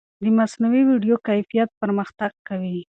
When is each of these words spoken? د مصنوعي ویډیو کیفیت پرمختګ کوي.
د 0.21 0.23
مصنوعي 0.37 0.81
ویډیو 0.89 1.15
کیفیت 1.27 1.69
پرمختګ 1.81 2.31
کوي. 2.47 2.79